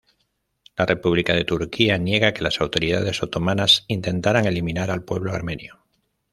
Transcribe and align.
La 0.75 0.87
República 0.87 1.35
de 1.35 1.43
Turquía 1.45 1.95
niega 1.99 2.33
que 2.33 2.41
las 2.41 2.59
autoridades 2.59 3.21
otomanas 3.21 3.85
intentaran 3.87 4.45
eliminar 4.47 4.89
al 4.89 5.03
pueblo 5.03 5.31
armenio. 5.31 5.83